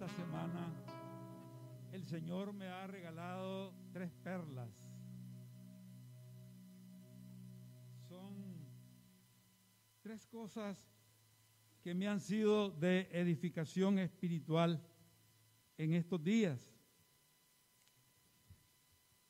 esta 0.00 0.16
semana 0.16 0.72
el 1.92 2.02
Señor 2.06 2.54
me 2.54 2.66
ha 2.68 2.86
regalado 2.86 3.74
tres 3.92 4.10
perlas. 4.24 4.70
Son 8.08 8.66
tres 10.00 10.26
cosas 10.26 10.90
que 11.82 11.92
me 11.92 12.08
han 12.08 12.18
sido 12.18 12.70
de 12.70 13.10
edificación 13.12 13.98
espiritual 13.98 14.82
en 15.76 15.92
estos 15.92 16.24
días. 16.24 16.72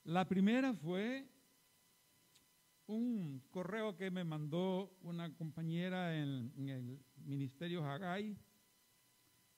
La 0.05 0.29
primera 0.29 0.73
fue 0.73 1.27
un 2.87 3.43
correo 3.51 3.97
que 3.97 4.09
me 4.13 4.23
mandó 4.23 4.97
una 5.03 5.35
compañera 5.35 6.17
en, 6.17 6.53
el 6.69 7.05
Ministerio 7.17 7.85
Haggai 7.85 8.37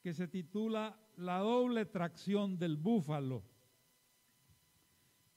que 0.03 0.13
se 0.13 0.27
titula 0.27 0.99
La 1.17 1.39
doble 1.39 1.87
tracción 1.87 2.59
del 2.59 2.77
búfalo. 2.77 3.45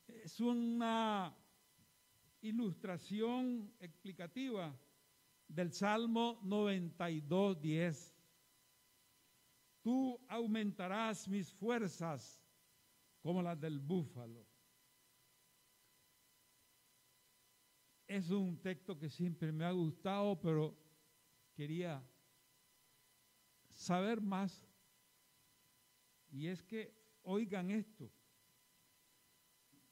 Es 0.08 0.40
una 0.40 1.36
ilustración 2.42 3.72
explicativa 3.80 4.76
del 5.48 5.72
Salmo 5.72 6.40
92, 6.44 7.62
10. 7.62 8.16
Tú 9.84 10.20
aumentarás 10.28 11.28
mis 11.28 11.54
fuerzas 11.54 12.44
como 13.22 13.44
las 13.44 13.60
del 13.60 13.80
búfalo. 13.80 14.48
Es 18.08 18.32
un 18.32 18.58
texto 18.62 18.98
que 18.98 19.10
siempre 19.10 19.52
me 19.52 19.66
ha 19.66 19.72
gustado, 19.72 20.40
pero 20.40 20.76
quería 21.54 22.04
saber 23.76 24.22
más. 24.22 24.68
Y 26.32 26.48
es 26.48 26.64
que, 26.64 26.94
oigan 27.24 27.70
esto, 27.70 28.12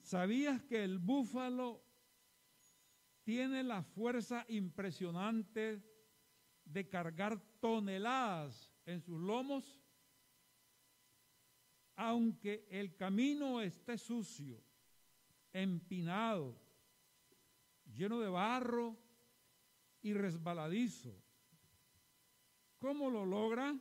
¿sabías 0.02 0.64
que 0.64 0.84
el 0.84 0.98
búfalo 0.98 1.84
tiene 3.23 3.64
la 3.64 3.84
fuerza 3.84 4.45
impresionante 4.48 5.81
de 6.66 6.89
cargar 6.89 7.39
toneladas 7.59 8.72
en 8.86 9.02
sus 9.02 9.20
lomos? 9.20 9.81
Aunque 11.95 12.66
el 12.72 12.95
camino 12.95 13.61
esté 13.61 13.98
sucio, 13.98 14.64
empinado, 15.52 16.59
lleno 17.86 18.20
de 18.20 18.30
barro 18.30 18.98
y 20.02 20.14
resbaladizo. 20.14 21.23
¿Cómo 22.84 23.09
lo 23.09 23.26
logra? 23.26 23.73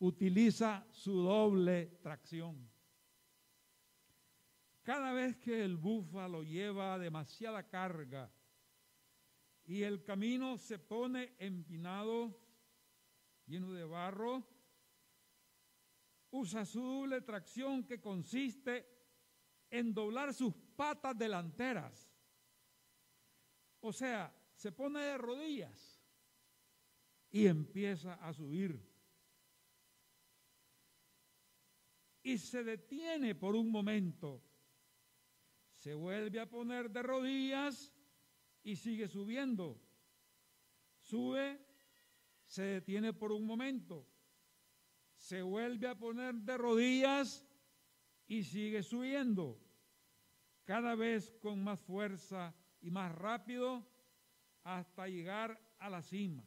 Utiliza 0.00 0.84
su 0.90 1.22
doble 1.22 1.86
tracción. 2.02 2.68
Cada 4.82 5.12
vez 5.12 5.36
que 5.36 5.64
el 5.64 5.76
búfalo 5.76 6.42
lleva 6.42 6.98
demasiada 6.98 7.68
carga 7.68 8.28
y 9.64 9.84
el 9.84 10.02
camino 10.02 10.58
se 10.58 10.80
pone 10.80 11.36
empinado, 11.38 12.40
lleno 13.46 13.72
de 13.72 13.84
barro, 13.84 14.42
usa 16.32 16.64
su 16.64 16.82
doble 16.82 17.20
tracción 17.20 17.84
que 17.84 18.00
consiste 18.00 18.84
en 19.70 19.94
doblar 19.94 20.34
sus 20.34 20.52
patas 20.74 21.16
delanteras 21.16 22.10
o 23.80 23.92
sea, 23.92 24.34
se 24.54 24.72
pone 24.72 24.98
de 25.00 25.18
rodillas 25.18 25.97
y 27.30 27.46
empieza 27.46 28.14
a 28.14 28.32
subir. 28.32 28.80
Y 32.22 32.38
se 32.38 32.64
detiene 32.64 33.34
por 33.34 33.54
un 33.54 33.70
momento. 33.70 34.42
Se 35.74 35.94
vuelve 35.94 36.40
a 36.40 36.48
poner 36.48 36.90
de 36.90 37.02
rodillas 37.02 37.94
y 38.62 38.76
sigue 38.76 39.08
subiendo. 39.08 39.80
Sube, 41.00 41.64
se 42.46 42.62
detiene 42.62 43.12
por 43.12 43.32
un 43.32 43.46
momento. 43.46 44.06
Se 45.14 45.42
vuelve 45.42 45.88
a 45.88 45.98
poner 45.98 46.34
de 46.34 46.56
rodillas 46.58 47.46
y 48.26 48.42
sigue 48.42 48.82
subiendo. 48.82 49.60
Cada 50.64 50.94
vez 50.94 51.34
con 51.40 51.62
más 51.62 51.80
fuerza 51.80 52.54
y 52.80 52.90
más 52.90 53.14
rápido 53.14 53.86
hasta 54.64 55.08
llegar 55.08 55.58
a 55.78 55.88
la 55.88 56.02
cima. 56.02 56.46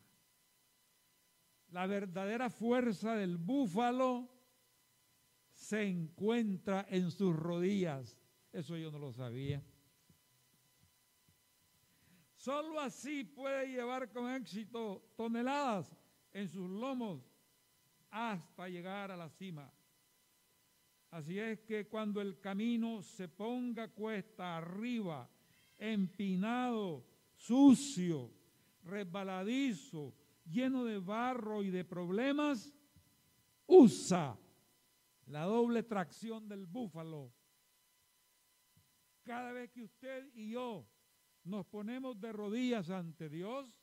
La 1.72 1.88
verdadera 1.88 2.50
fuerza 2.50 3.16
del 3.16 3.38
búfalo 3.38 4.30
se 5.54 5.84
encuentra 5.84 6.86
en 6.90 7.12
sus 7.12 7.36
rodillas. 7.36 8.18
Eso 8.52 8.78
yo 8.78 8.92
no 8.92 9.00
lo 9.00 9.12
sabía. 9.14 9.64
Solo 12.36 12.80
así 12.80 13.24
puede 13.24 13.68
llevar 13.68 14.12
con 14.12 14.30
éxito 14.34 15.14
toneladas 15.16 15.96
en 16.34 16.50
sus 16.50 16.70
lomos 16.70 17.22
hasta 18.10 18.68
llegar 18.68 19.12
a 19.12 19.16
la 19.16 19.30
cima. 19.30 19.72
Así 21.12 21.40
es 21.40 21.60
que 21.60 21.88
cuando 21.88 22.20
el 22.20 22.40
camino 22.40 23.02
se 23.02 23.28
ponga 23.28 23.90
cuesta 23.90 24.58
arriba, 24.58 25.30
empinado, 25.78 27.06
sucio, 27.36 28.32
resbaladizo, 28.84 30.14
lleno 30.46 30.84
de 30.86 31.00
barro 31.00 31.64
y 31.64 31.70
de 31.70 31.86
problemas, 31.86 32.74
usa 33.68 34.38
la 35.28 35.44
doble 35.44 35.84
tracción 35.84 36.48
del 36.48 36.66
búfalo. 36.66 37.34
Cada 39.24 39.52
vez 39.52 39.70
que 39.72 39.84
usted 39.84 40.30
y 40.34 40.52
yo 40.52 40.88
nos 41.44 41.66
ponemos 41.66 42.20
de 42.20 42.32
rodillas 42.34 42.90
ante 42.90 43.30
Dios, 43.30 43.78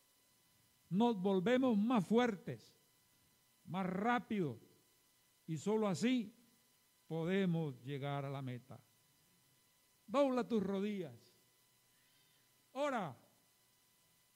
nos 0.91 1.21
volvemos 1.21 1.77
más 1.77 2.07
fuertes, 2.07 2.79
más 3.65 3.87
rápidos, 3.87 4.59
y 5.47 5.57
solo 5.57 5.89
así 5.89 6.35
podemos 7.07 7.83
llegar 7.83 8.25
a 8.25 8.31
la 8.31 8.43
meta. 8.43 8.81
Dobla 10.07 10.47
tus 10.47 10.63
rodillas 10.63 11.39
ora, 12.79 13.17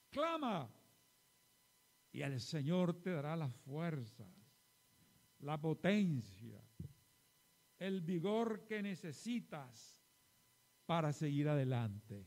clama, 0.09 0.69
y 2.13 2.21
el 2.21 2.39
Señor 2.39 3.01
te 3.01 3.09
dará 3.09 3.35
las 3.35 3.53
fuerzas, 3.55 4.29
la 5.39 5.59
potencia, 5.59 6.63
el 7.79 8.01
vigor 8.01 8.65
que 8.65 8.83
necesitas 8.83 9.99
para 10.85 11.11
seguir 11.11 11.49
adelante. 11.49 12.23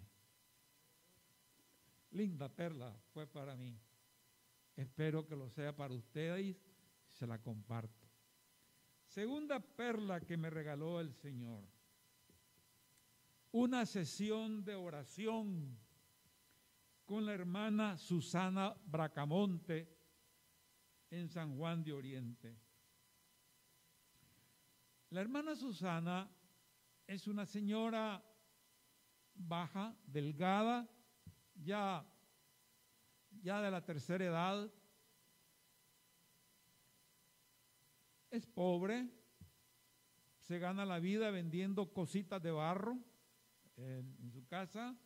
Linda 2.10 2.48
perla 2.48 2.98
fue 3.12 3.28
para 3.28 3.54
mí. 3.56 3.78
Espero 4.74 5.24
que 5.24 5.36
lo 5.36 5.48
sea 5.48 5.74
para 5.74 5.94
ustedes. 5.94 6.56
Se 7.08 7.26
la 7.26 7.40
comparto. 7.40 8.08
Segunda 9.06 9.60
perla 9.60 10.20
que 10.20 10.36
me 10.36 10.50
regaló 10.50 11.00
el 11.00 11.14
Señor. 11.14 11.64
Una 13.52 13.86
sesión 13.86 14.64
de 14.64 14.74
oración 14.74 15.78
con 17.06 17.24
la 17.24 17.32
hermana 17.32 17.96
Susana 17.96 18.76
Bracamonte 18.84 19.96
en 21.08 21.28
San 21.28 21.56
Juan 21.56 21.84
de 21.84 21.92
Oriente. 21.92 22.58
La 25.10 25.20
hermana 25.20 25.54
Susana 25.54 26.28
es 27.06 27.28
una 27.28 27.46
señora 27.46 28.22
baja, 29.34 29.96
delgada, 30.04 30.90
ya, 31.54 32.04
ya 33.40 33.62
de 33.62 33.70
la 33.70 33.84
tercera 33.84 34.24
edad. 34.24 34.70
Es 38.30 38.46
pobre, 38.48 39.08
se 40.40 40.58
gana 40.58 40.84
la 40.84 40.98
vida 40.98 41.30
vendiendo 41.30 41.92
cositas 41.92 42.42
de 42.42 42.50
barro 42.50 42.98
en, 43.76 44.16
en 44.20 44.32
su 44.32 44.44
casa 44.48 44.98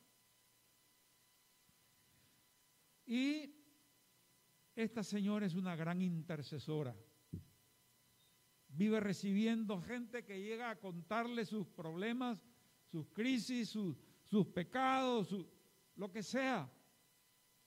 y 3.10 3.52
esta 4.72 5.02
señora 5.02 5.44
es 5.44 5.56
una 5.56 5.74
gran 5.74 6.00
intercesora. 6.00 6.96
Vive 8.68 9.00
recibiendo 9.00 9.82
gente 9.82 10.24
que 10.24 10.40
llega 10.40 10.70
a 10.70 10.78
contarle 10.78 11.44
sus 11.44 11.66
problemas, 11.66 12.40
sus 12.86 13.08
crisis, 13.08 13.68
sus, 13.68 14.46
pecados, 14.54 15.34
lo 15.96 16.12
que 16.12 16.22
sea. 16.22 16.72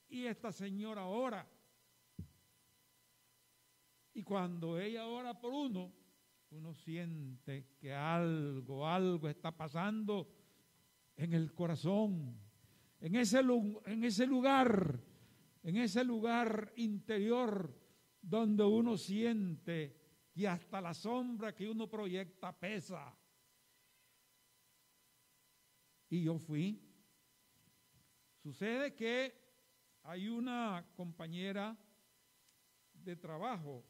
Y 0.08 0.24
esta 0.24 0.50
señora 0.50 1.04
ora. 1.04 1.46
Y 4.14 4.22
cuando 4.22 4.78
ella 4.78 5.06
ora 5.06 5.38
por 5.38 5.52
uno, 5.52 5.92
uno 6.52 6.72
siente 6.72 7.66
que 7.78 7.92
algo, 7.92 8.88
algo 8.88 9.28
está 9.28 9.54
pasando 9.54 10.26
en 11.16 11.34
el 11.34 11.52
corazón, 11.52 12.34
en 12.98 13.16
ese, 13.16 13.40
en 13.40 14.04
ese 14.04 14.26
lugar 14.26 15.12
en 15.64 15.78
ese 15.78 16.04
lugar 16.04 16.72
interior 16.76 17.74
donde 18.20 18.62
uno 18.62 18.98
siente 18.98 19.96
que 20.32 20.46
hasta 20.46 20.80
la 20.80 20.92
sombra 20.92 21.54
que 21.54 21.68
uno 21.68 21.88
proyecta 21.88 22.52
pesa. 22.52 23.16
Y 26.10 26.22
yo 26.22 26.38
fui. 26.38 26.80
Sucede 28.42 28.94
que 28.94 29.34
hay 30.02 30.28
una 30.28 30.86
compañera 30.94 31.76
de 32.92 33.16
trabajo 33.16 33.86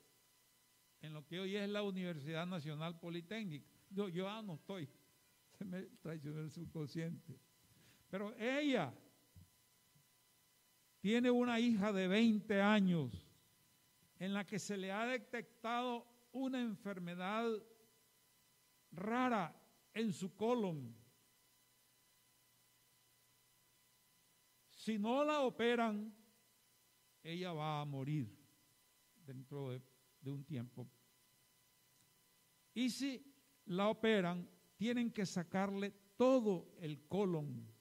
en 1.00 1.12
lo 1.12 1.26
que 1.26 1.40
hoy 1.40 1.56
es 1.56 1.68
la 1.68 1.82
Universidad 1.82 2.46
Nacional 2.46 3.00
Politécnica. 3.00 3.68
Yo, 3.90 4.08
yo 4.08 4.28
ah, 4.28 4.42
no 4.42 4.54
estoy, 4.54 4.88
se 5.58 5.64
me 5.64 5.82
traicionó 6.00 6.40
el 6.40 6.52
subconsciente. 6.52 7.36
Pero 8.08 8.32
ella 8.36 8.94
tiene 11.04 11.30
una 11.30 11.60
hija 11.60 11.92
de 11.92 12.08
20 12.08 12.62
años 12.62 13.12
en 14.18 14.32
la 14.32 14.46
que 14.46 14.58
se 14.58 14.78
le 14.78 14.90
ha 14.90 15.04
detectado 15.04 16.06
una 16.32 16.62
enfermedad 16.62 17.46
rara 18.90 19.54
en 19.92 20.14
su 20.14 20.34
colon. 20.34 20.96
Si 24.70 24.98
no 24.98 25.22
la 25.24 25.42
operan, 25.42 26.10
ella 27.22 27.52
va 27.52 27.82
a 27.82 27.84
morir 27.84 28.34
dentro 29.26 29.72
de, 29.72 29.82
de 30.22 30.30
un 30.30 30.42
tiempo. 30.42 30.88
Y 32.72 32.88
si 32.88 33.30
la 33.66 33.90
operan, 33.90 34.48
tienen 34.74 35.12
que 35.12 35.26
sacarle 35.26 35.90
todo 36.16 36.74
el 36.78 37.06
colon, 37.06 37.73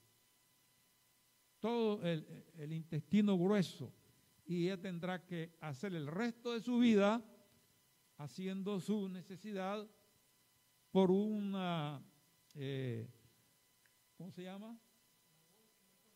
todo 1.63 2.01
el, 2.03 2.73
intestino 2.73 3.37
grueso, 3.37 3.89
y 4.45 4.65
ella 4.65 4.81
tendrá 4.81 5.23
que 5.23 5.55
hacer 5.61 5.95
el 5.95 6.07
resto 6.07 6.51
de 6.51 6.59
su 6.59 6.77
vida 6.77 7.23
haciendo 8.17 8.81
su 8.81 9.07
necesidad 9.07 9.89
por 10.91 11.09
una, 11.09 12.03
eh, 12.55 13.09
¿cómo 14.17 14.29
se 14.29 14.43
llama? 14.43 14.77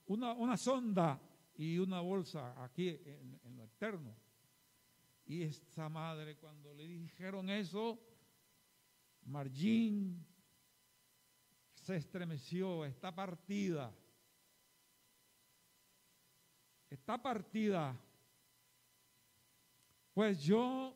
Una, 0.08 0.34
una, 0.34 0.58
sonda 0.58 1.18
y 1.56 1.78
una 1.78 2.02
bolsa 2.02 2.62
aquí 2.62 2.90
en, 2.90 3.56
lo 3.56 3.64
externo. 3.64 4.14
Y 5.28 5.44
esta 5.44 5.88
madre 5.88 6.36
cuando 6.36 6.74
le 6.74 6.86
dijeron 6.86 7.50
eso, 7.50 7.98
Margin 9.24 10.26
se 11.74 11.96
estremeció, 11.96 12.84
está 12.84 13.16
partida. 13.16 13.96
Está 17.08 17.24
partida. 17.24 17.98
Pues 20.14 20.44
yo 20.44 20.94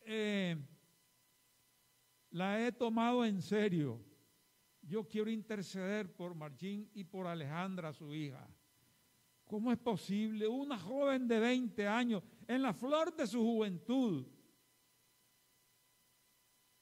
eh, 0.00 0.56
la 2.30 2.66
he 2.66 2.72
tomado 2.72 3.22
en 3.22 3.42
serio. 3.42 4.02
Yo 4.80 5.06
quiero 5.06 5.30
interceder 5.30 6.10
por 6.16 6.34
Margin 6.34 6.90
y 6.94 7.04
por 7.04 7.26
Alejandra, 7.26 7.92
su 7.92 8.14
hija. 8.14 8.48
¿Cómo 9.44 9.70
es 9.72 9.78
posible? 9.78 10.48
Una 10.48 10.78
joven 10.78 11.28
de 11.28 11.38
20 11.38 11.86
años, 11.86 12.22
en 12.46 12.62
la 12.62 12.72
flor 12.72 13.14
de 13.14 13.26
su 13.26 13.42
juventud, 13.42 14.26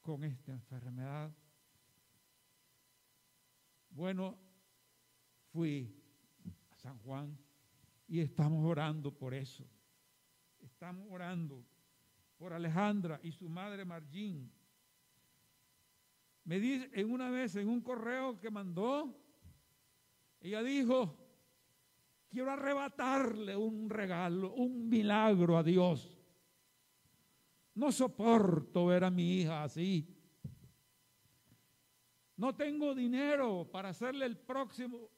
con 0.00 0.22
esta 0.22 0.52
enfermedad. 0.52 1.34
Bueno, 3.90 4.38
fui 5.50 6.05
San 6.86 7.00
Juan 7.00 7.36
y 8.06 8.20
estamos 8.20 8.64
orando 8.64 9.10
por 9.10 9.34
eso. 9.34 9.66
Estamos 10.60 11.04
orando 11.10 11.66
por 12.36 12.52
Alejandra 12.52 13.18
y 13.24 13.32
su 13.32 13.48
madre 13.48 13.84
Margín. 13.84 14.52
Me 16.44 16.60
dice 16.60 16.88
en 16.92 17.10
una 17.10 17.28
vez 17.28 17.56
en 17.56 17.68
un 17.68 17.80
correo 17.80 18.38
que 18.38 18.52
mandó, 18.52 19.20
ella 20.38 20.62
dijo, 20.62 21.18
quiero 22.28 22.52
arrebatarle 22.52 23.56
un 23.56 23.90
regalo, 23.90 24.54
un 24.54 24.88
milagro 24.88 25.58
a 25.58 25.64
Dios. 25.64 26.16
No 27.74 27.90
soporto 27.90 28.86
ver 28.86 29.02
a 29.02 29.10
mi 29.10 29.40
hija 29.40 29.64
así. 29.64 30.08
No 32.36 32.54
tengo 32.54 32.94
dinero 32.94 33.68
para 33.72 33.88
hacerle 33.88 34.24
el 34.26 34.38
próximo 34.38 35.15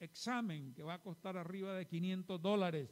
examen 0.00 0.72
que 0.74 0.82
va 0.82 0.94
a 0.94 1.02
costar 1.02 1.36
arriba 1.36 1.74
de 1.74 1.86
500 1.86 2.40
dólares. 2.40 2.88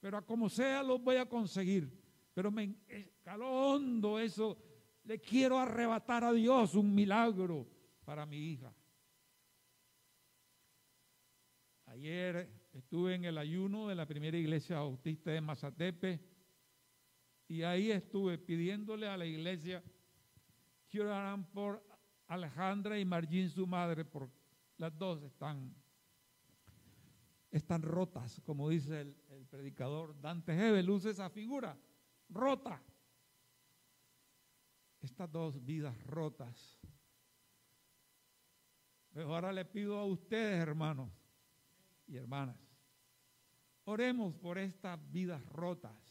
Pero 0.00 0.18
a 0.18 0.22
como 0.22 0.48
sea 0.48 0.82
los 0.82 1.02
voy 1.02 1.16
a 1.16 1.28
conseguir. 1.28 1.90
Pero 2.34 2.50
me 2.50 2.76
caló 3.22 3.48
hondo 3.50 4.18
eso. 4.18 4.58
Le 5.04 5.20
quiero 5.20 5.58
arrebatar 5.58 6.24
a 6.24 6.32
Dios 6.32 6.74
un 6.74 6.94
milagro 6.94 7.66
para 8.04 8.26
mi 8.26 8.38
hija. 8.38 8.74
Ayer 11.86 12.50
estuve 12.72 13.14
en 13.14 13.24
el 13.24 13.38
ayuno 13.38 13.88
de 13.88 13.94
la 13.94 14.06
primera 14.06 14.36
iglesia 14.36 14.76
bautista 14.76 15.30
de 15.30 15.40
Mazatepe 15.40 16.20
y 17.46 17.62
ahí 17.62 17.90
estuve 17.90 18.38
pidiéndole 18.38 19.06
a 19.06 19.16
la 19.16 19.26
iglesia 19.26 19.82
que 20.88 21.00
oraran 21.00 21.44
por 21.52 21.86
Alejandra 22.26 22.98
y 22.98 23.04
Margin, 23.04 23.48
su 23.48 23.66
madre, 23.66 24.04
porque 24.04 24.34
las 24.78 24.96
dos 24.96 25.22
están, 25.22 25.74
están 27.56 27.82
rotas, 27.82 28.40
como 28.44 28.68
dice 28.68 29.00
el, 29.00 29.46
predicador 29.48 30.20
Dante 30.20 30.52
Hebel, 30.52 30.90
usa 30.90 31.10
esa 31.10 31.30
figura, 31.30 31.78
rota. 32.28 32.82
Estas 35.00 35.30
dos 35.30 35.64
vidas 35.64 35.96
rotas. 36.06 36.80
Pero 39.10 39.34
ahora 39.34 39.52
le 39.52 39.64
pido 39.64 39.98
a 39.98 40.04
ustedes, 40.04 40.58
hermanos 40.58 41.10
y 42.06 42.16
hermanas, 42.16 42.56
oremos 43.84 44.34
por 44.34 44.58
estas 44.58 44.98
vidas 45.12 45.44
rotas 45.46 46.04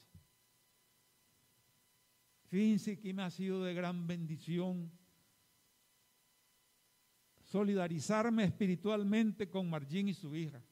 Fíjense 2.54 3.00
que 3.00 3.12
me 3.16 3.24
ha 3.24 3.32
sido 3.32 3.64
de 3.64 3.74
gran 3.74 4.06
bendición 4.06 4.92
solidarizarme 7.46 8.44
espiritualmente 8.44 9.50
con 9.50 9.68
Margin 9.68 10.10
y 10.10 10.14
su 10.14 10.36
hija. 10.36 10.64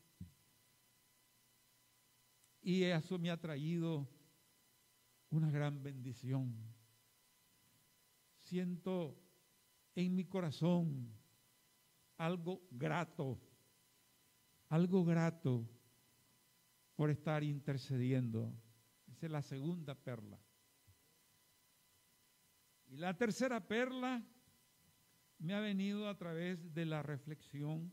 Y 2.62 2.84
eso 2.84 3.18
me 3.18 3.32
ha 3.32 3.40
traído 3.40 4.08
una 5.30 5.50
gran 5.50 5.82
bendición. 5.82 6.56
Siento 8.38 9.18
en 9.96 10.16
mi 10.16 10.26
corazón 10.26 11.12
algo 12.18 12.62
grato, 12.70 13.40
algo 14.68 15.04
grato 15.04 15.68
por 16.96 17.10
estar 17.10 17.44
intercediendo. 17.44 18.54
Esa 19.08 19.26
es 19.26 19.32
la 19.32 19.42
segunda 19.42 19.96
perla. 19.96 20.40
Y 22.88 22.98
la 22.98 23.18
tercera 23.18 23.66
perla 23.66 24.24
me 25.40 25.56
ha 25.56 25.60
venido 25.60 26.08
a 26.08 26.18
través 26.18 26.74
de 26.74 26.86
la 26.86 27.02
reflexión 27.02 27.92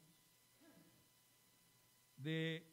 de 2.17 2.67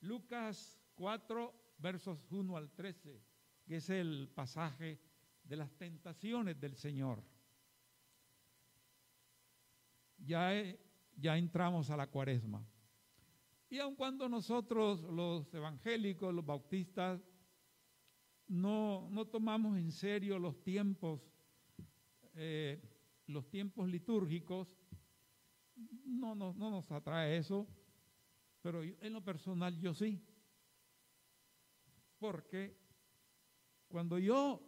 Lucas 0.00 0.81
4, 1.02 1.52
versos 1.78 2.24
1 2.30 2.56
al 2.56 2.70
13, 2.70 3.20
que 3.66 3.76
es 3.78 3.90
el 3.90 4.30
pasaje 4.32 5.00
de 5.42 5.56
las 5.56 5.68
tentaciones 5.76 6.60
del 6.60 6.76
Señor. 6.76 7.24
Ya, 10.18 10.52
ya 11.16 11.36
entramos 11.36 11.90
a 11.90 11.96
la 11.96 12.06
cuaresma. 12.06 12.64
Y 13.68 13.80
aun 13.80 13.96
cuando 13.96 14.28
nosotros, 14.28 15.02
los 15.02 15.52
evangélicos, 15.52 16.32
los 16.32 16.46
bautistas, 16.46 17.20
no, 18.46 19.08
no 19.10 19.26
tomamos 19.26 19.76
en 19.78 19.90
serio 19.90 20.38
los 20.38 20.62
tiempos 20.62 21.20
eh, 22.34 22.80
los 23.26 23.50
tiempos 23.50 23.88
litúrgicos, 23.88 24.78
no, 26.04 26.36
no, 26.36 26.54
no 26.54 26.70
nos 26.70 26.88
atrae 26.92 27.38
eso, 27.38 27.66
pero 28.60 28.84
en 28.84 29.12
lo 29.12 29.24
personal 29.24 29.76
yo 29.80 29.94
sí. 29.94 30.22
Porque 32.22 32.78
cuando 33.88 34.16
yo 34.16 34.64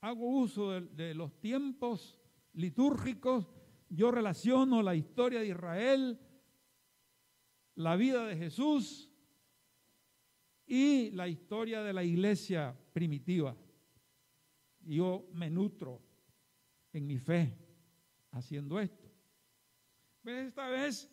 hago 0.00 0.26
uso 0.26 0.80
de, 0.80 1.14
los 1.14 1.38
tiempos 1.38 2.18
litúrgicos, 2.52 3.46
yo 3.88 4.10
relaciono 4.10 4.82
la 4.82 4.96
historia 4.96 5.38
de 5.38 5.46
Israel, 5.46 6.18
la 7.76 7.94
vida 7.94 8.26
de 8.26 8.36
Jesús 8.36 9.08
y 10.66 11.12
la 11.12 11.28
historia 11.28 11.80
de 11.84 11.92
la 11.92 12.02
iglesia 12.02 12.76
primitiva. 12.92 13.56
Yo 14.80 15.28
me 15.32 15.50
nutro 15.50 16.02
en 16.92 17.06
mi 17.06 17.20
fe 17.20 17.56
haciendo 18.32 18.80
esto. 18.80 19.08
Esta 20.24 20.66
vez, 20.70 21.08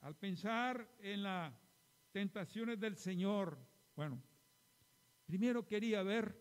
al 0.00 0.16
pensar 0.16 0.96
en 1.00 1.24
las 1.24 1.52
tentaciones 2.10 2.80
del 2.80 2.96
Señor, 2.96 3.58
bueno, 3.94 4.29
primero 5.30 5.64
quería 5.64 6.02
ver 6.02 6.36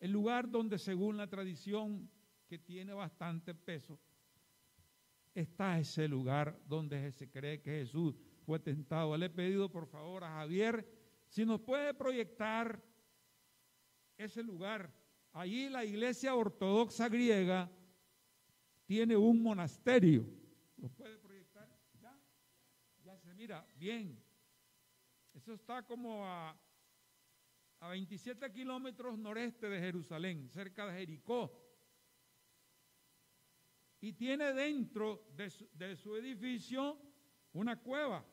el 0.00 0.10
lugar 0.10 0.50
donde 0.50 0.76
según 0.76 1.16
la 1.16 1.28
tradición 1.28 2.10
que 2.48 2.58
tiene 2.58 2.92
bastante 2.92 3.54
peso, 3.54 4.00
está 5.32 5.78
ese 5.78 6.08
lugar 6.08 6.60
donde 6.66 7.12
se 7.12 7.30
cree 7.30 7.62
que 7.62 7.70
Jesús 7.70 8.16
fue 8.44 8.58
tentado. 8.58 9.16
Le 9.16 9.26
he 9.26 9.30
pedido 9.30 9.70
por 9.70 9.86
favor 9.86 10.24
a 10.24 10.34
Javier 10.38 10.84
si 11.28 11.46
nos 11.46 11.60
puede 11.60 11.94
proyectar 11.94 12.82
ese 14.18 14.42
lugar. 14.42 14.92
Allí 15.32 15.68
la 15.68 15.84
iglesia 15.84 16.34
ortodoxa 16.34 17.08
griega 17.08 17.70
tiene 18.84 19.16
un 19.16 19.40
monasterio. 19.40 20.26
¿Lo 20.78 20.88
puede 20.88 21.16
proyectar? 21.18 21.68
¿Ya? 22.00 22.18
Ya 23.04 23.16
se 23.18 23.32
mira, 23.34 23.64
bien. 23.76 24.20
Eso 25.32 25.54
está 25.54 25.84
como 25.84 26.26
a 26.26 26.58
a 27.82 27.88
27 27.88 28.52
kilómetros 28.52 29.18
noreste 29.18 29.68
de 29.68 29.80
Jerusalén, 29.80 30.48
cerca 30.48 30.86
de 30.86 31.00
Jericó. 31.00 31.50
Y 34.00 34.12
tiene 34.12 34.52
dentro 34.52 35.26
de 35.34 35.96
su, 35.96 36.14
edificio 36.14 36.96
una 37.52 37.80
cueva 37.80 38.24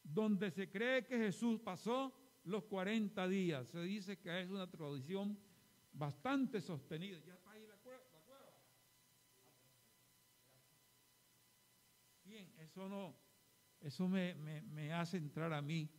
donde 0.00 0.52
se 0.52 0.70
cree 0.70 1.04
que 1.04 1.18
Jesús 1.18 1.58
pasó 1.58 2.16
los 2.44 2.64
40 2.66 3.26
días. 3.26 3.68
Se 3.68 3.82
dice 3.82 4.16
que 4.20 4.42
es 4.42 4.48
una 4.48 4.70
tradición 4.70 5.36
bastante 5.92 6.60
sostenida. 6.60 7.18
Ya 7.26 7.34
está 7.34 7.50
ahí 7.50 7.66
la 7.66 7.76
cueva. 7.78 8.04
Bien, 12.24 12.52
eso 12.58 12.88
no, 12.88 13.16
eso 13.80 14.08
me, 14.08 14.34
me 14.34 14.92
hace 14.92 15.16
entrar 15.16 15.52
a 15.52 15.62
mí 15.62 15.90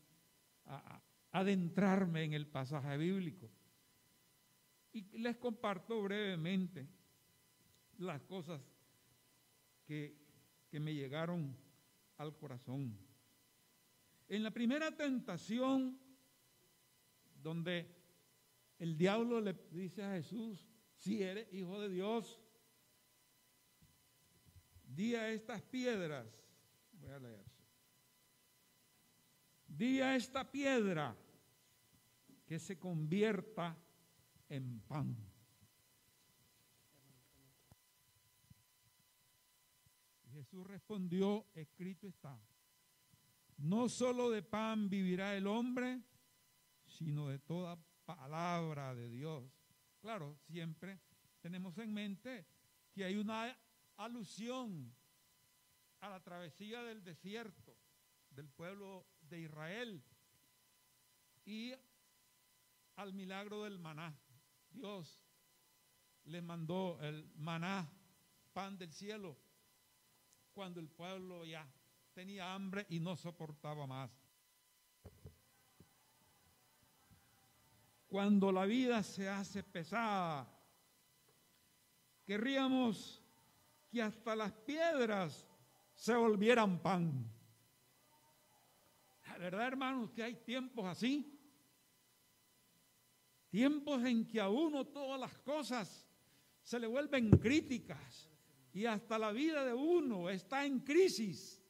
a, 0.66 1.01
adentrarme 1.31 2.24
en 2.24 2.34
el 2.34 2.48
pasaje 2.48 2.98
bíblico. 2.98 3.50
Y 4.93 5.17
les 5.19 5.38
comparto 5.38 6.01
brevemente 6.01 6.88
las 7.98 8.22
cosas 8.24 8.62
que, 9.86 10.17
que 10.69 10.79
me 10.79 10.93
llegaron 10.93 11.55
al 12.17 12.36
corazón. 12.36 12.98
En 14.27 14.43
la 14.43 14.51
primera 14.51 14.96
tentación, 14.96 16.00
donde 17.41 17.96
el 18.79 18.98
diablo 18.98 19.39
le 19.39 19.53
dice 19.72 20.03
a 20.03 20.13
Jesús, 20.13 20.67
si 20.96 21.22
eres 21.22 21.51
hijo 21.53 21.79
de 21.79 21.89
Dios, 21.89 22.39
di 24.84 25.15
a 25.15 25.29
estas 25.29 25.62
piedras, 25.62 26.27
voy 26.93 27.12
a 27.12 27.19
leer, 27.19 27.46
di 29.77 30.01
a 30.01 30.15
esta 30.15 30.50
piedra 30.50 31.15
que 32.48 32.57
se 32.57 32.79
convierta 32.79 33.77
en 34.50 34.81
pan. 34.81 35.15
Jesús 40.34 40.65
respondió, 40.65 41.46
escrito 41.53 42.07
está, 42.07 42.39
no 43.57 43.88
solo 43.89 44.31
de 44.31 44.41
pan 44.41 44.89
vivirá 44.89 45.36
el 45.36 45.46
hombre, 45.46 46.01
sino 46.86 47.27
de 47.27 47.38
toda 47.38 47.77
palabra 48.05 48.96
de 48.96 49.10
Dios. 49.10 49.43
Claro, 50.00 50.39
siempre 50.48 51.00
tenemos 51.41 51.77
en 51.77 51.93
mente 51.93 52.48
que 52.93 53.03
hay 53.03 53.15
una 53.15 53.55
alusión 53.98 54.96
a 56.00 56.10
la 56.10 56.24
travesía 56.24 56.81
del 56.84 57.03
desierto 57.03 57.75
del 58.31 58.48
pueblo 58.50 59.07
de 59.29 59.41
Israel 59.41 60.03
y 61.46 61.74
al 62.96 63.13
milagro 63.13 63.63
del 63.63 63.79
maná. 63.79 64.17
Dios 64.72 65.24
le 66.25 66.41
mandó 66.41 67.00
el 67.01 67.29
maná, 67.36 67.89
pan 68.53 68.77
del 68.77 68.91
cielo, 68.91 69.38
cuando 70.53 70.79
el 70.79 70.89
pueblo 70.89 71.46
ya 71.46 71.67
tenía 72.13 72.53
hambre 72.53 72.86
y 72.89 73.00
no 73.00 73.15
soportaba 73.15 73.88
más. 73.88 74.12
Cuando 78.07 78.51
la 78.51 78.65
vida 78.65 79.03
se 79.03 79.29
hace 79.29 79.63
pesada, 79.63 80.48
querríamos 82.25 83.22
que 83.89 84.01
hasta 84.01 84.36
las 84.36 84.51
piedras 84.51 85.46
se 85.93 86.15
volvieran 86.15 86.81
pan. 86.81 87.37
Verdad, 89.38 89.67
hermanos, 89.67 90.12
que 90.12 90.24
hay 90.24 90.36
tiempos 90.36 90.86
así 90.86 91.38
Tiempos 93.50 94.03
en 94.03 94.27
que 94.27 94.41
a 94.41 94.50
uno 94.50 94.86
todas 94.86 95.20
las 95.20 95.38
cosas 95.39 96.06
se 96.62 96.79
le 96.79 96.88
vuelven 96.88 97.29
críticas 97.32 98.29
y 98.74 98.86
hasta 98.86 99.17
la 99.17 99.32
vida 99.32 99.63
de 99.65 99.74
uno 99.74 100.29
está 100.29 100.65
en 100.65 100.82
crisis. 100.82 101.63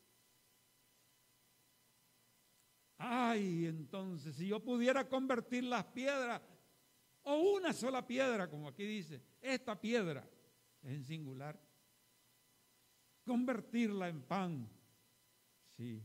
Ay, 2.97 3.67
entonces, 3.67 4.35
si 4.35 4.47
yo 4.47 4.59
pudiera 4.59 5.07
convertir 5.07 5.63
las 5.65 5.85
piedras, 5.85 6.41
o 7.21 7.35
una 7.35 7.73
sola 7.73 8.05
piedra, 8.07 8.49
como 8.49 8.69
aquí 8.69 8.83
dice, 8.83 9.21
esta 9.39 9.79
piedra 9.79 10.27
en 10.81 11.03
singular, 11.05 11.59
convertirla 13.23 14.09
en 14.09 14.23
pan, 14.23 14.69
sí. 15.75 16.01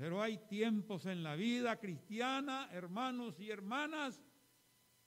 Pero 0.00 0.22
hay 0.22 0.38
tiempos 0.48 1.04
en 1.04 1.22
la 1.22 1.36
vida 1.36 1.78
cristiana, 1.78 2.70
hermanos 2.72 3.38
y 3.38 3.50
hermanas, 3.50 4.24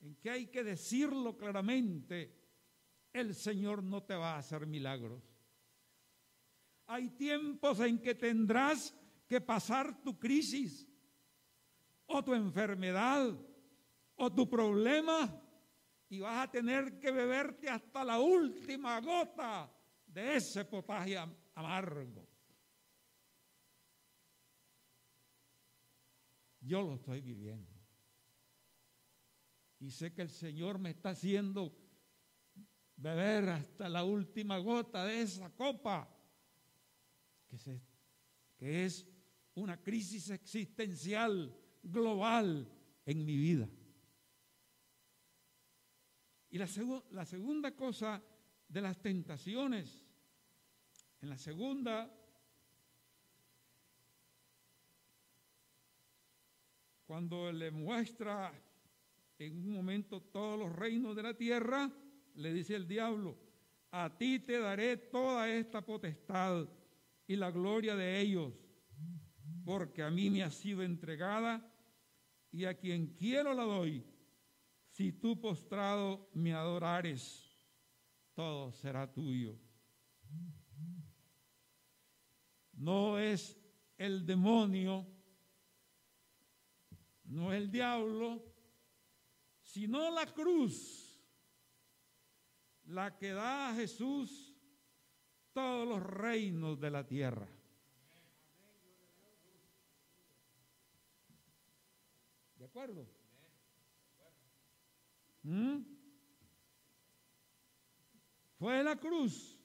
en 0.02 0.16
que 0.18 0.30
hay 0.30 0.46
que 0.52 0.64
decirlo 0.64 1.36
claramente, 1.36 2.32
el 3.12 3.34
Señor 3.34 3.82
no 3.82 4.04
te 4.04 4.14
va 4.14 4.36
a 4.36 4.38
hacer 4.38 4.68
milagros. 4.68 5.24
Hay 6.86 7.10
tiempos 7.10 7.80
en 7.80 8.04
que 8.04 8.14
tendrás 8.14 8.96
que 9.28 9.42
pasar 9.42 10.00
tu 10.04 10.20
crisis 10.20 10.88
o 12.06 12.24
tu 12.24 12.36
enfermedad 12.36 13.36
o 14.14 14.32
tu 14.32 14.48
problema 14.48 15.42
y 16.08 16.20
vas 16.20 16.48
a 16.48 16.52
tener 16.52 17.00
que 17.00 17.10
beberte 17.10 17.68
hasta 17.68 18.04
la 18.04 18.20
última 18.20 19.02
gota 19.02 19.76
de 20.06 20.36
ese 20.36 20.64
potaje 20.66 21.18
amargo. 21.56 22.33
Yo 26.64 26.82
lo 26.82 26.96
estoy 26.96 27.22
viviendo. 27.22 27.72
Y 29.80 29.92
sé 29.92 30.14
que 30.14 30.22
el 30.22 30.30
Señor 30.30 30.80
me 30.80 30.92
está 30.92 31.10
haciendo 31.10 31.78
beber 32.96 33.50
hasta 33.50 33.90
la 33.90 34.06
última 34.06 34.58
gota 34.60 35.06
de 35.06 35.24
esa 35.24 35.54
copa, 35.54 36.10
que, 37.50 37.82
que 38.56 38.86
es 38.86 39.06
una 39.56 39.82
crisis 39.82 40.30
existencial 40.30 41.54
global 41.84 42.72
en 43.06 43.26
mi 43.26 43.36
vida. 43.36 43.70
Y 46.50 46.58
la, 46.58 46.68
la 47.12 47.26
segunda 47.26 47.76
cosa 47.76 48.24
de 48.70 48.82
las 48.82 49.02
tentaciones, 49.02 50.06
en 51.20 51.30
la 51.30 51.38
segunda 51.38 52.23
cuando 57.14 57.52
le 57.52 57.70
muestra 57.70 58.52
en 59.38 59.56
un 59.60 59.72
momento 59.76 60.20
todos 60.20 60.58
los 60.58 60.76
reinos 60.76 61.16
de 61.16 61.22
la 61.22 61.36
tierra, 61.36 61.92
le 62.34 62.52
dice 62.52 62.74
el 62.74 62.88
diablo, 62.88 63.38
a 63.92 64.18
ti 64.18 64.40
te 64.40 64.58
daré 64.58 64.98
toda 64.98 65.48
esta 65.48 65.86
potestad 65.86 66.68
y 67.28 67.36
la 67.36 67.52
gloria 67.52 67.96
de 67.96 68.20
ellos, 68.20 68.52
porque 69.64 70.02
a 70.02 70.10
mí 70.10 70.32
me 70.32 70.42
ha 70.42 70.50
sido 70.50 70.82
entregada 70.82 71.72
y 72.52 72.66
a 72.66 72.74
quien 72.74 73.14
quiero 73.14 73.54
la 73.54 73.64
doy. 73.64 74.04
Si 74.90 75.12
tú 75.12 75.40
postrado 75.40 76.32
me 76.34 76.56
adorares, 76.56 77.56
todo 78.34 78.72
será 78.72 79.14
tuyo. 79.14 79.56
No 82.72 83.20
es 83.20 83.56
el 84.00 84.26
demonio, 84.26 85.13
no 87.34 87.52
es 87.52 87.62
el 87.62 87.72
diablo, 87.72 88.44
sino 89.62 90.12
la 90.12 90.26
cruz, 90.28 91.20
la 92.86 93.18
que 93.18 93.32
da 93.32 93.70
a 93.70 93.76
Jesús 93.76 94.56
todos 95.52 95.88
los 95.88 96.02
reinos 96.02 96.80
de 96.80 96.92
la 96.92 97.06
tierra. 97.08 97.48
¿De 102.58 102.66
acuerdo? 102.66 103.08
¿Mm? 105.42 105.80
Fue 108.60 108.84
la 108.84 108.96
cruz. 108.96 109.60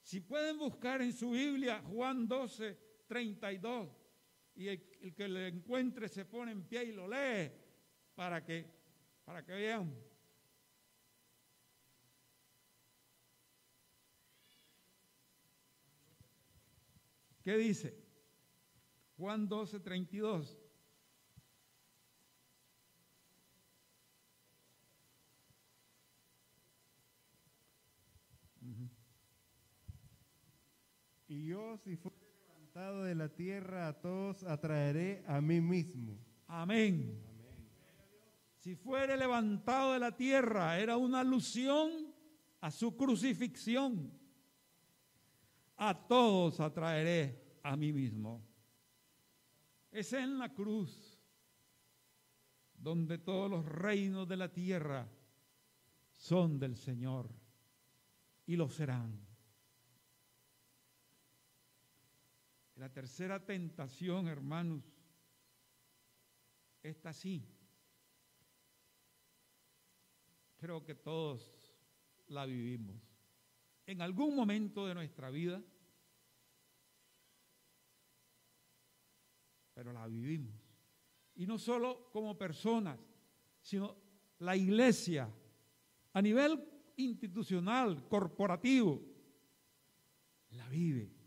Si 0.00 0.20
pueden 0.20 0.58
buscar 0.58 1.02
en 1.02 1.12
su 1.12 1.30
Biblia 1.30 1.82
Juan 1.82 2.26
12, 2.26 2.78
32, 3.06 4.01
y 4.54 4.68
el, 4.68 5.14
que 5.14 5.28
le 5.28 5.48
encuentre 5.48 6.08
se 6.08 6.24
pone 6.24 6.52
en 6.52 6.62
pie 6.62 6.84
y 6.84 6.92
lo 6.92 7.08
lee 7.08 7.50
para 8.14 8.44
que 8.44 8.66
para 9.24 9.44
que 9.44 9.52
vean. 9.52 9.94
¿Qué 17.42 17.56
dice? 17.56 17.96
Juan 19.16 19.48
12, 19.48 19.80
32. 19.80 20.58
Y 31.28 31.46
yo, 31.46 31.78
si 31.78 31.96
fuere 31.96 32.31
de 32.74 33.14
la 33.14 33.28
tierra, 33.28 33.88
a 33.88 33.92
todos 34.00 34.44
atraeré 34.44 35.22
a 35.26 35.42
mí 35.42 35.60
mismo. 35.60 36.18
Amén. 36.46 37.20
Si 38.56 38.76
fuere 38.76 39.14
levantado 39.18 39.92
de 39.92 39.98
la 39.98 40.16
tierra, 40.16 40.78
era 40.78 40.96
una 40.96 41.20
alusión 41.20 41.90
a 42.62 42.70
su 42.70 42.96
crucifixión. 42.96 44.10
A 45.76 46.06
todos 46.06 46.60
atraeré 46.60 47.58
a 47.62 47.76
mí 47.76 47.92
mismo. 47.92 48.42
Es 49.90 50.14
en 50.14 50.38
la 50.38 50.54
cruz 50.54 51.20
donde 52.74 53.18
todos 53.18 53.50
los 53.50 53.66
reinos 53.66 54.26
de 54.26 54.36
la 54.38 54.50
tierra 54.50 55.06
son 56.10 56.58
del 56.58 56.76
Señor 56.76 57.28
y 58.46 58.56
lo 58.56 58.70
serán. 58.70 59.31
La 62.82 62.88
tercera 62.88 63.38
tentación, 63.38 64.26
hermanos, 64.26 64.82
está 66.82 67.10
así. 67.10 67.46
Creo 70.56 70.84
que 70.84 70.96
todos 70.96 71.76
la 72.26 72.44
vivimos. 72.44 73.00
En 73.86 74.02
algún 74.02 74.34
momento 74.34 74.84
de 74.84 74.94
nuestra 74.94 75.30
vida, 75.30 75.62
pero 79.74 79.92
la 79.92 80.08
vivimos. 80.08 80.60
Y 81.36 81.46
no 81.46 81.58
solo 81.58 82.10
como 82.10 82.36
personas, 82.36 82.98
sino 83.60 83.96
la 84.40 84.56
iglesia 84.56 85.32
a 86.14 86.20
nivel 86.20 86.60
institucional, 86.96 88.08
corporativo, 88.08 89.00
la 90.50 90.68
vive 90.68 91.21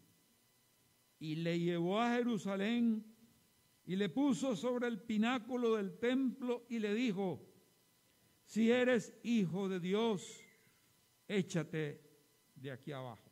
y 1.19 1.35
le 1.35 1.59
llevó 1.59 2.01
a 2.01 2.15
Jerusalén 2.15 3.05
y 3.85 3.95
le 3.95 4.09
puso 4.09 4.55
sobre 4.55 4.87
el 4.87 4.99
pináculo 4.99 5.75
del 5.75 5.97
templo 5.97 6.65
y 6.69 6.79
le 6.79 6.93
dijo, 6.93 7.45
si 8.45 8.71
eres 8.71 9.17
hijo 9.23 9.69
de 9.69 9.79
Dios, 9.79 10.41
échate 11.27 12.01
de 12.55 12.71
aquí 12.71 12.91
abajo. 12.91 13.31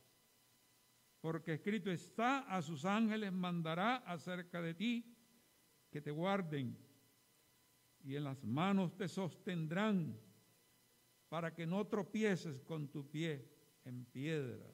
Porque 1.21 1.53
escrito 1.53 1.89
está, 1.91 2.39
a 2.39 2.61
sus 2.61 2.85
ángeles 2.85 3.31
mandará 3.31 3.97
acerca 3.97 4.61
de 4.61 4.73
ti 4.73 5.15
que 5.89 6.01
te 6.01 6.11
guarden 6.11 6.77
y 8.03 8.15
en 8.15 8.25
las 8.25 8.43
manos 8.43 8.95
te 8.97 9.07
sostendrán 9.07 10.19
para 11.29 11.53
que 11.53 11.65
no 11.65 11.87
tropieces 11.87 12.61
con 12.61 12.89
tu 12.89 13.09
pie 13.09 13.49
en 13.85 14.05
piedra. 14.05 14.65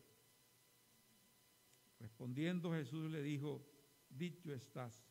Respondiendo 1.99 2.71
Jesús 2.71 3.11
le 3.11 3.21
dijo, 3.21 3.65
dicho 4.09 4.53
estás, 4.53 5.05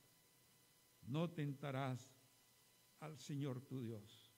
no 1.03 1.31
tentarás 1.31 2.15
al 3.01 3.19
Señor 3.19 3.61
tu 3.61 3.83
Dios. 3.83 4.33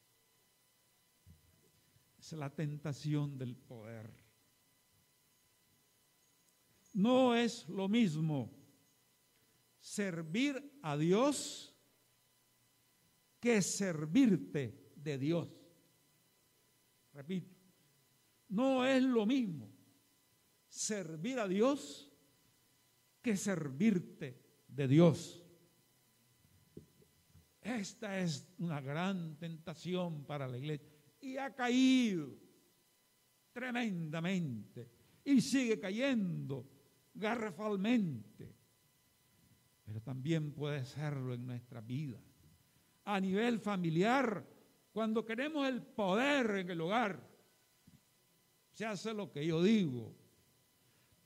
Es 2.19 2.33
la 2.33 2.51
tentación 2.51 3.39
del 3.39 3.57
poder. 3.57 4.13
No 6.93 7.35
es 7.35 7.69
lo 7.69 7.89
mismo 7.89 8.53
servir 9.79 10.79
a 10.83 10.97
Dios 10.97 11.75
que 13.39 13.63
servirte 13.63 14.93
de 14.97 15.19
Dios. 15.19 15.49
Repito, 17.15 17.57
no 18.49 18.85
es 18.85 19.03
lo 19.03 19.25
mismo 19.25 19.71
servir 20.69 21.39
a 21.39 21.49
Dios 21.49 22.10
que 23.31 23.37
servirte 23.37 24.37
de 24.67 24.89
Dios. 24.89 25.41
Esta 27.63 28.19
es 28.19 28.49
una 28.59 28.81
gran 28.81 29.37
tentación 29.37 30.25
para 30.25 30.49
la 30.49 30.59
iglesia 30.59 30.89
y 31.21 31.37
ha 31.37 31.55
caído 31.55 32.35
tremendamente 33.53 34.91
y 35.23 35.41
sigue 35.41 35.79
cayendo 35.79 36.67
garrafalmente. 37.15 38.53
Pero 39.85 40.01
también 40.01 40.51
puede 40.53 40.85
serlo 40.85 41.33
en 41.33 41.47
nuestra 41.47 41.81
vida. 41.81 42.21
A 43.05 43.21
nivel 43.21 43.61
familiar, 43.61 44.45
cuando 44.91 45.25
queremos 45.25 45.69
el 45.69 45.83
poder 45.83 46.51
en 46.57 46.71
el 46.71 46.81
hogar, 46.81 47.31
se 48.73 48.87
hace 48.87 49.15
lo 49.15 49.31
que 49.31 49.47
yo 49.47 49.63
digo, 49.63 50.17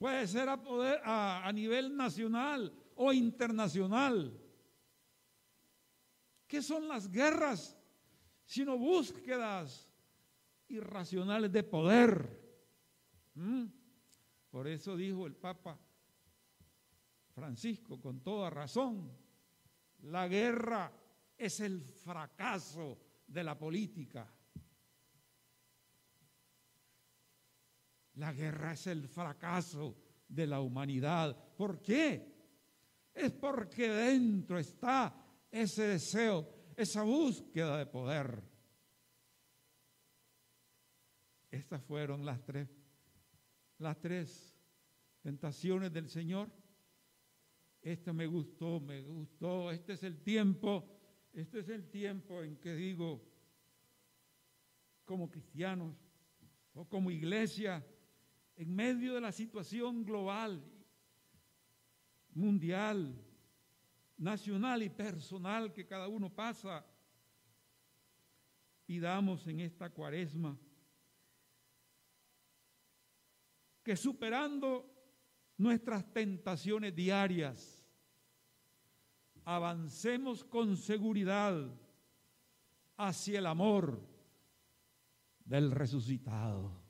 Puede 0.05 0.27
ser 0.27 0.51
a, 0.51 0.61
poder, 0.61 1.01
a, 1.03 1.49
a 1.49 1.51
nivel 1.51 1.97
nacional 1.97 2.71
o 2.95 3.11
internacional. 3.11 4.39
¿Qué 6.47 6.61
son 6.61 6.87
las 6.89 7.11
guerras? 7.11 7.75
Sino 8.45 8.77
búsquedas 8.77 9.91
irracionales 10.69 11.51
de 11.51 11.63
poder. 11.63 12.39
¿Mm? 13.33 13.65
Por 14.51 14.69
eso 14.69 14.95
dijo 14.95 15.27
el 15.27 15.37
Papa 15.37 15.81
Francisco 17.31 17.99
con 17.99 18.21
toda 18.21 18.51
razón, 18.51 19.11
la 20.03 20.29
guerra 20.29 20.93
es 21.39 21.61
el 21.61 21.81
fracaso 21.81 22.99
de 23.27 23.43
la 23.43 23.57
política. 23.57 24.31
La 28.15 28.33
guerra 28.33 28.73
es 28.73 28.87
el 28.87 29.09
fracaso 29.09 29.97
de 30.29 30.47
la 30.47 30.61
humanidad. 30.61 31.37
¿Por 31.57 31.83
qué? 31.83 32.33
Es 33.13 33.33
porque 33.33 33.89
dentro 33.89 34.59
está 34.59 35.15
ese 35.51 35.83
deseo, 35.85 36.49
esa 36.77 37.03
búsqueda 37.03 37.79
de 37.79 37.87
poder. 37.87 38.43
Estas 41.51 41.83
fueron 41.83 42.25
las 42.25 42.43
tres, 42.45 42.69
las 43.79 44.01
tres 44.01 44.57
tentaciones 45.21 45.93
del 45.93 46.09
Señor. 46.09 46.51
Este 47.81 48.13
me 48.13 48.27
gustó, 48.27 48.81
me 48.81 49.03
gustó. 49.03 49.71
Este 49.71 49.93
es 49.93 50.03
el 50.03 50.23
tiempo, 50.23 50.85
este 51.33 51.61
es 51.61 51.69
el 51.69 51.89
tiempo 51.91 52.43
en 52.43 52.57
que 52.57 52.75
digo, 52.75 53.25
como 55.05 55.31
cristianos 55.31 55.95
o 56.73 56.89
como 56.89 57.11
iglesia, 57.11 57.87
en 58.57 58.75
medio 58.75 59.15
de 59.15 59.21
la 59.21 59.33
situación 59.33 60.05
global, 60.05 60.63
mundial, 62.35 63.21
nacional 64.17 64.83
y 64.83 64.91
personal 64.91 65.73
que 65.73 65.87
cada 65.87 66.09
uno 66.09 66.31
pasa, 66.31 66.85
pidamos 68.87 69.47
en 69.47 69.61
esta 69.61 69.91
cuaresma 69.91 70.59
que 73.85 73.97
superando 73.97 74.91
nuestras 75.59 76.11
tentaciones 76.13 76.97
diarias, 76.97 77.87
avancemos 79.45 80.43
con 80.43 80.77
seguridad 80.77 81.71
hacia 82.97 83.39
el 83.39 83.47
amor 83.47 84.01
del 85.45 85.71
resucitado. 85.71 86.84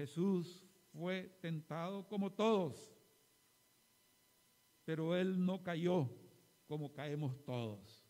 Jesús 0.00 0.64
fue 0.94 1.36
tentado 1.42 2.08
como 2.08 2.32
todos, 2.32 2.90
pero 4.82 5.14
él 5.14 5.44
no 5.44 5.62
cayó 5.62 6.10
como 6.66 6.90
caemos 6.90 7.44
todos. 7.44 8.02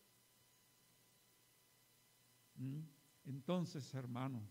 ¿Mm? 2.55 2.79
Entonces, 3.25 3.93
hermano, 3.93 4.41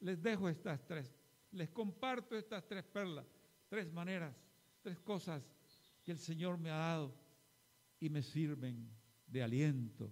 les 0.00 0.22
dejo 0.22 0.48
estas 0.48 0.82
tres, 0.86 1.14
les 1.50 1.68
comparto 1.68 2.34
estas 2.34 2.66
tres 2.66 2.84
perlas, 2.84 3.26
tres 3.68 3.92
maneras, 3.92 4.34
tres 4.80 4.98
cosas 5.00 5.42
que 6.02 6.12
el 6.12 6.18
Señor 6.18 6.56
me 6.56 6.70
ha 6.70 6.78
dado 6.78 7.14
y 8.00 8.08
me 8.08 8.22
sirven 8.22 8.90
de 9.26 9.42
aliento, 9.42 10.10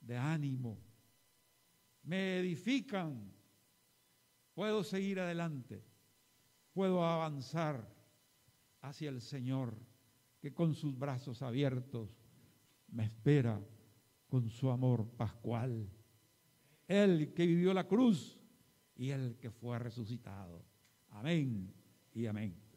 de 0.00 0.16
ánimo, 0.16 0.76
me 2.02 2.40
edifican 2.40 3.37
puedo 4.58 4.82
seguir 4.82 5.20
adelante, 5.20 5.84
puedo 6.72 7.04
avanzar 7.04 7.88
hacia 8.80 9.08
el 9.08 9.20
Señor, 9.20 9.78
que 10.40 10.52
con 10.52 10.74
sus 10.74 10.98
brazos 10.98 11.42
abiertos 11.42 12.18
me 12.88 13.04
espera 13.04 13.64
con 14.26 14.50
su 14.50 14.68
amor 14.68 15.08
pascual. 15.16 15.88
Él 16.88 17.32
que 17.34 17.46
vivió 17.46 17.72
la 17.72 17.86
cruz 17.86 18.36
y 18.96 19.10
el 19.10 19.36
que 19.36 19.52
fue 19.52 19.78
resucitado. 19.78 20.64
Amén 21.10 21.72
y 22.12 22.26
amén. 22.26 22.67